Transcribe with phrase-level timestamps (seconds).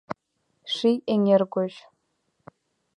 [0.73, 1.73] Ший эҥер гоч;